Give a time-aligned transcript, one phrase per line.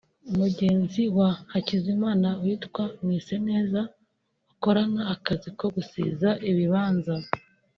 [0.39, 3.81] Mugenzi wa Hakizimana witwa Mwiseneza
[4.47, 7.15] bakorana akazi ko gusiza ibibanza